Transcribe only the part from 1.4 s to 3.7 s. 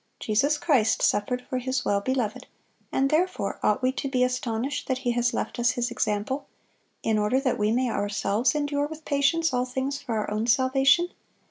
for His well beloved; and therefore